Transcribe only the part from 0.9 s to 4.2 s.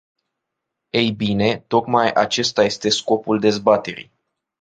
Ei bine, tocmai acesta este scopul dezbaterii!